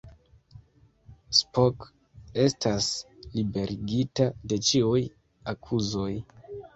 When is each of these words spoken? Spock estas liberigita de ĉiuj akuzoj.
Spock 1.39 1.83
estas 2.43 2.87
liberigita 3.35 4.25
de 4.53 4.59
ĉiuj 4.71 5.03
akuzoj. 5.55 6.09